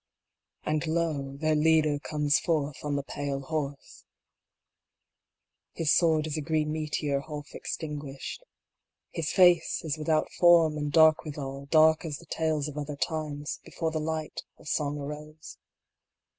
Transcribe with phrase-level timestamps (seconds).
[0.63, 4.03] And, lo, their Leader comes forth on the Pale Horse.
[5.73, 8.39] His sword is a green meteor half extinguished.
[8.39, 9.35] BATTLE OF THE STARS.
[9.35, 12.95] 45 His face is without form, and dark withal, dark as the tales of other
[12.95, 15.59] times, before the light of song arose.